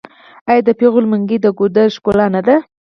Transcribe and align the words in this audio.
آیا 0.49 0.61
د 0.67 0.69
پیغلو 0.79 1.07
منګي 1.11 1.37
د 1.41 1.47
ګودر 1.59 1.87
ښکلا 1.95 2.25
نه 2.35 2.41
ده؟ 2.47 2.55